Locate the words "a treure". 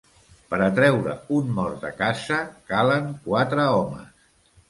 0.67-1.11